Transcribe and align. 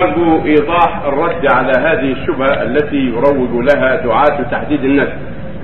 أرجو 0.00 0.44
إيضاح 0.44 1.04
الرد 1.06 1.46
على 1.52 1.72
هذه 1.78 2.12
الشبهة 2.12 2.62
التي 2.62 2.96
يروج 2.96 3.50
لها 3.50 3.96
دعاة 3.96 4.42
تحديد 4.50 4.84
النسل 4.84 5.16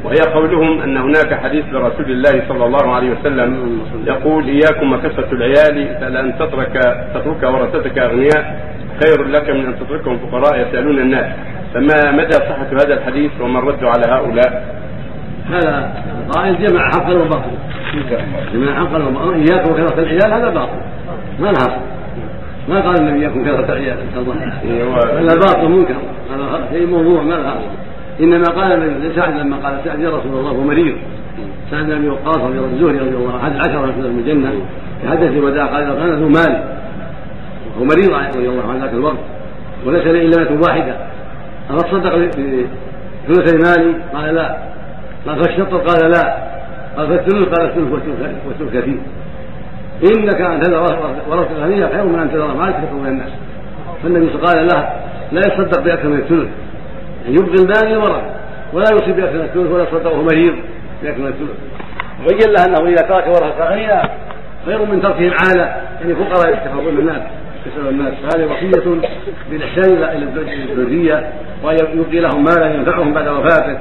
وهي 0.05 0.35
قولهم 0.35 0.83
أن 0.83 0.97
هناك 0.97 1.35
حديث 1.35 1.65
لرسول 1.73 2.11
الله 2.11 2.49
صلى 2.49 2.65
الله 2.65 2.95
عليه 2.95 3.11
وسلم 3.11 3.81
يقول 4.07 4.49
إياكم 4.49 4.93
وكثرة 4.93 5.33
العيال 5.33 5.97
فلأن 6.01 6.39
تترك 6.39 6.73
تترك 7.15 7.43
ورثتك 7.43 7.99
أغنياء 7.99 8.61
خير 9.05 9.25
لك 9.25 9.51
من 9.51 9.67
أن 9.67 9.75
تتركهم 9.79 10.19
فقراء 10.19 10.61
يسألون 10.61 10.99
الناس. 10.99 11.27
فما 11.75 12.11
مدى 12.13 12.33
صحة 12.33 12.69
هذا 12.73 12.95
الحديث 12.95 13.31
وما 13.41 13.59
الرد 13.59 13.85
على 13.85 14.13
هؤلاء؟ 14.13 14.65
هذا 15.49 15.93
قائل 16.37 16.67
جمع 16.67 16.89
حقا 16.89 17.13
وباطلا 17.13 17.59
جمع 18.53 18.75
حقا 18.75 19.05
وباطلا 19.05 19.35
إياكم 19.35 19.73
وكثرة 19.73 20.03
العيال 20.03 20.33
هذا 20.33 20.51
باطل. 20.51 20.81
ما 21.41 21.51
أصل 21.51 21.90
ما 22.71 22.81
قال 22.81 23.01
النبي 23.01 23.25
يكون 23.25 23.45
كثرة 23.45 23.75
عيال 23.75 23.97
هذا 24.15 25.35
باطل 25.35 25.69
منكر 25.69 25.95
هذا 26.31 26.69
شيء 26.73 26.87
موضوع 26.87 27.23
ما 27.23 27.35
لها 27.35 27.61
انما 28.21 28.45
قال 28.45 28.81
لسعد 29.03 29.37
لما 29.37 29.57
قال 29.57 29.79
سعد 29.85 30.01
يا 30.01 30.09
رسول 30.09 30.33
الله 30.33 30.51
هو 30.51 30.61
مريض 30.61 30.97
سعد 31.71 31.85
بن 31.85 31.93
ابي 31.93 32.09
وقاص 32.09 32.37
رضي 32.37 32.59
الله 32.59 32.71
الزهري 32.73 32.99
رضي 32.99 33.17
الله 33.17 33.33
عنه 33.33 33.43
احد 33.43 33.53
العشره 33.53 33.87
من 33.87 34.19
الجنه 34.19 34.53
في 35.01 35.09
حدث 35.09 35.31
الوداع 35.31 35.67
قال 35.67 35.83
اذا 35.83 35.95
كان 35.95 36.11
ذو 36.11 36.29
مال 36.29 36.63
هو 37.79 37.85
مريض 37.85 38.37
رضي 38.37 38.49
الله 38.49 38.71
عنه 38.71 38.81
ذاك 38.81 38.93
الوقت 38.93 39.19
وليس 39.87 40.05
لي 40.05 40.27
الا 40.27 40.45
بنت 40.45 40.69
واحدة 40.69 40.97
أفتصدق 41.71 42.17
بثلثي 43.29 43.57
مالي؟ 43.57 43.95
قال 44.15 44.35
لا 44.35 44.57
قال 45.27 45.45
فالشطر 45.45 45.79
قال 45.79 46.11
لا 46.11 46.37
قال 46.97 47.09
فالثلث 47.09 47.49
قال 47.49 47.67
الثلث 47.67 47.93
والثلث 48.47 48.77
كثير 48.77 48.99
إنك 50.05 50.41
ان 50.41 50.61
تذر 50.61 50.81
ورثه 51.29 51.57
الغنيه 51.57 51.87
خير 51.87 52.05
من 52.05 52.19
أن 52.19 52.31
تذر 52.31 52.55
مالك 52.55 52.77
تكون 52.77 53.07
الناس. 53.07 53.29
فالنبي 54.03 54.27
قال 54.27 54.67
له 54.67 54.89
لا 55.33 55.41
يصدق 55.41 55.81
بأكثر 55.81 56.09
من 56.09 56.19
الثلث. 56.19 56.49
يعني 57.25 57.37
يبقي 57.37 57.55
المال 57.55 57.93
للورثه 57.93 58.23
ولا 58.73 58.85
يصيب 58.93 59.17
بأكثر 59.17 59.39
من 59.39 59.45
الثلث 59.45 59.73
ولا 59.73 59.83
يصدق 59.83 60.13
وهو 60.13 60.23
مريض 60.23 60.55
بأكثر 61.03 61.21
من 61.21 61.27
الثلث. 61.27 61.51
وبين 62.21 62.53
له 62.53 62.65
أنه 62.65 62.89
إذا 62.89 63.09
ترك 63.09 63.27
ورثة 63.27 63.71
غنيه 63.71 64.03
خير 64.67 64.85
من 64.85 65.03
تركهم 65.03 65.31
عاله 65.31 65.67
يعني 66.01 66.15
فقراء 66.15 66.53
يحتفظون 66.53 66.99
الناس 66.99 67.23
يسال 67.67 67.89
الناس. 67.89 68.15
فهذه 68.23 68.45
وصية 68.45 69.01
بالاحسان 69.51 69.97
إلى 70.03 70.43
الذريه 70.73 71.33
وأن 71.63 71.77
يبقي 71.95 72.21
لهم 72.21 72.45
مالا 72.45 72.75
ينفعهم 72.75 73.13
بعد 73.15 73.29
وفاته. 73.29 73.79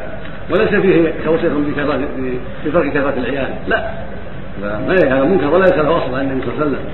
وليس 0.52 0.70
فيه 0.70 1.14
توصيه 1.26 1.50
بترك 2.66 2.94
كثرة 2.94 3.14
العيال. 3.17 3.50
لا. 3.67 3.89
ما 4.61 4.93
هذا 4.93 5.23
منكر 5.23 5.47
ولا 5.47 5.63
يسال 5.63 5.88
أصل 5.88 6.15
عن 6.15 6.21
النبي 6.21 6.41
صلى 6.45 6.53
الله 6.53 6.65
عليه 6.65 6.71
وسلم. 6.71 6.85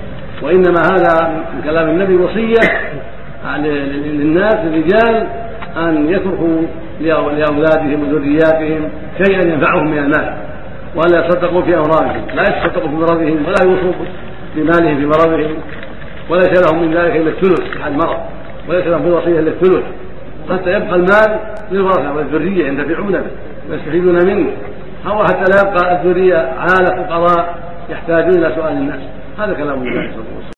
وإنما 0.42 0.80
هذا 0.92 1.44
من 1.54 1.62
كلام 1.62 1.88
النبي 1.88 2.16
وصية 2.16 2.90
للناس 4.06 4.54
للرجال 4.54 5.26
أن 5.76 6.10
يتركوا 6.10 6.62
لأولادهم 7.00 8.02
وذرياتهم 8.02 8.88
شيئا 9.24 9.52
ينفعهم 9.52 9.90
من 9.90 9.98
المال 9.98 10.36
ولا 10.94 11.26
يصدقوا 11.26 11.62
في 11.62 11.74
امرارهم 11.74 12.26
لا 12.34 12.42
يتصدقوا 12.42 12.88
في 12.88 12.94
مرضهم 12.94 13.46
ولا 13.46 13.62
يوصوا 13.64 13.92
بمالهم 14.56 14.96
في 14.96 15.06
مرضهم. 15.06 15.56
وليس 16.30 16.62
لهم 16.62 16.82
من 16.82 16.94
ذلك 16.94 17.16
إلا 17.16 17.30
الثلث 17.30 17.82
على 17.82 17.92
المرض. 17.94 18.18
وليس 18.68 18.86
لهم 18.86 19.02
في 19.02 19.08
الوصيه 19.08 19.40
إلا 19.40 19.50
الثلث. 19.50 19.84
حتى 20.50 20.70
يبقى 20.70 20.94
المال 20.94 21.40
للورثة 21.72 22.14
والذرية 22.16 22.66
ينتفعون 22.66 23.12
به 23.12 23.30
ويستفيدون 23.70 24.26
منه. 24.26 24.50
أو 25.06 25.24
حتى 25.24 25.44
لا 25.52 25.60
يبقى 25.70 25.92
الذرية 26.00 26.36
عالة 26.36 27.02
فقراء 27.02 27.54
يحتاجون 27.88 28.44
إلى 28.44 28.54
سؤال 28.54 28.72
الناس 28.72 29.00
هذا 29.38 29.54
كلام 29.54 29.82
الله 29.82 29.92
صلى 29.92 30.20
الله 30.20 30.30
عليه 30.30 30.38
وسلم 30.38 30.50